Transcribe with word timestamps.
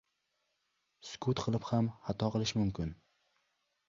•Sukut 1.09 1.41
qilib 1.47 1.67
ham 1.71 1.89
xato 2.07 2.31
qilish 2.37 2.55
mumkin. 2.61 2.95